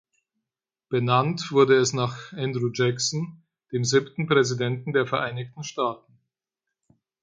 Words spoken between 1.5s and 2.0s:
wurde es